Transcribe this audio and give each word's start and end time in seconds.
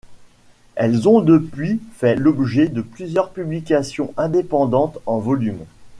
Elles 0.73 1.07
ont 1.07 1.21
depuis 1.21 1.79
fait 1.93 2.15
l'objet 2.15 2.67
de 2.69 2.81
plusieurs 2.81 3.29
publications 3.29 4.15
indépendantes 4.17 4.97
en 5.05 5.19
volumes. 5.19 5.63